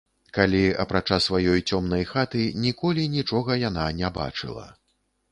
[0.35, 4.65] Калі, апрача сваёй цёмнай хаты, ніколі нічога яна не бачыла.